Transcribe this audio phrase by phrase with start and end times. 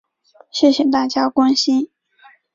[0.49, 1.91] 谢谢大家关心